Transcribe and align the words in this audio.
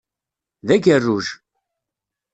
D 0.67 0.69
agerruj! 0.75 1.27